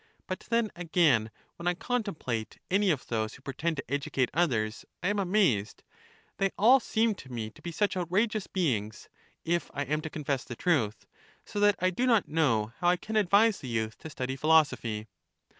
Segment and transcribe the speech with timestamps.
[0.25, 5.09] But then again, when I contemplate any of those who pretend to educate others, I
[5.09, 5.83] am amazed.
[6.37, 9.09] They all seem to me to be such outrageous beings,
[9.45, 11.05] if I am to confess the truth:
[11.45, 15.07] so that I do not know how I can advise the youth to study philosophy.